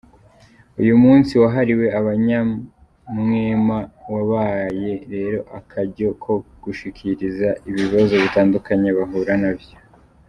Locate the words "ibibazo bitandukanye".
7.69-8.89